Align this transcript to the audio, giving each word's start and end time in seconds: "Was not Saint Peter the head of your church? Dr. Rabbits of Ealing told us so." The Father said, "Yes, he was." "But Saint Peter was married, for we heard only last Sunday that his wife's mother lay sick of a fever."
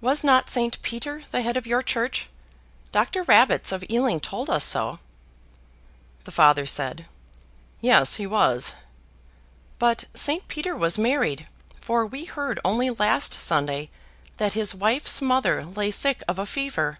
"Was 0.00 0.24
not 0.24 0.50
Saint 0.50 0.82
Peter 0.82 1.22
the 1.30 1.42
head 1.42 1.56
of 1.56 1.64
your 1.64 1.80
church? 1.80 2.28
Dr. 2.90 3.22
Rabbits 3.22 3.70
of 3.70 3.84
Ealing 3.88 4.18
told 4.18 4.50
us 4.50 4.64
so." 4.64 4.98
The 6.24 6.32
Father 6.32 6.66
said, 6.66 7.06
"Yes, 7.80 8.16
he 8.16 8.26
was." 8.26 8.72
"But 9.78 10.06
Saint 10.12 10.48
Peter 10.48 10.74
was 10.76 10.98
married, 10.98 11.46
for 11.80 12.04
we 12.04 12.24
heard 12.24 12.58
only 12.64 12.90
last 12.90 13.34
Sunday 13.34 13.90
that 14.38 14.54
his 14.54 14.74
wife's 14.74 15.22
mother 15.22 15.64
lay 15.64 15.92
sick 15.92 16.24
of 16.26 16.40
a 16.40 16.46
fever." 16.46 16.98